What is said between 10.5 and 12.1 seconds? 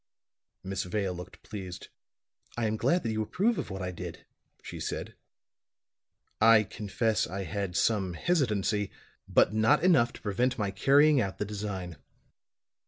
my carrying out the design.